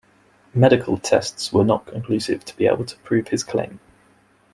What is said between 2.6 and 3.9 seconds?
able to prove his claim.